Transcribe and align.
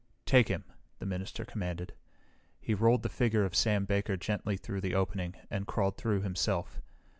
"Take 0.25 0.47
him!" 0.47 0.63
the 0.97 1.05
minister 1.05 1.45
commanded. 1.45 1.93
He 2.59 2.73
rolled 2.73 3.03
the 3.03 3.07
figure 3.07 3.45
of 3.45 3.53
Sam 3.55 3.85
Baker 3.85 4.17
gently 4.17 4.57
through 4.57 4.81
the 4.81 4.95
opening 4.95 5.35
and 5.51 5.67
crawled 5.67 5.97
through 5.97 6.21
himself. 6.21 6.81